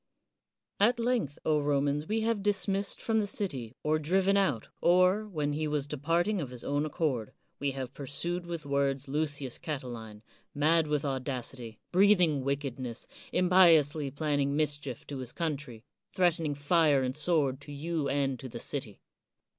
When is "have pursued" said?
7.73-8.47